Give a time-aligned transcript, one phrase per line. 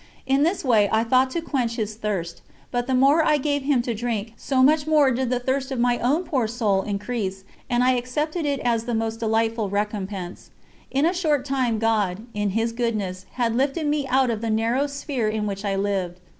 [0.25, 3.83] In this way I thought to quench His Thirst; but the more I gave Him
[3.83, 7.43] to drink, so much the more did the thirst of my own poor soul increase,
[7.69, 10.49] and I accepted it as the most delightful recompense.
[10.89, 14.87] In a short time God, in His goodness, had lifted me out of the narrow
[14.87, 16.19] sphere in which I lived.